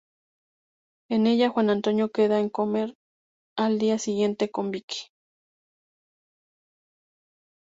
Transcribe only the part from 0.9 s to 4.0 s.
En ella, Juan Antonio queda en comer al día